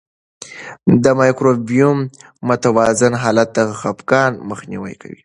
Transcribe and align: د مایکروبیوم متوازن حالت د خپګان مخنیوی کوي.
د 1.03 1.05
مایکروبیوم 1.19 1.97
متوازن 2.47 3.13
حالت 3.23 3.49
د 3.57 3.59
خپګان 3.79 4.31
مخنیوی 4.49 4.95
کوي. 5.01 5.19